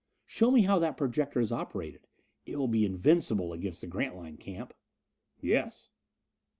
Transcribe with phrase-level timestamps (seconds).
[0.25, 2.07] Show me how that projector is operated;
[2.47, 4.73] it will be invincible against the Grantline camp."
[5.39, 5.89] "Yes."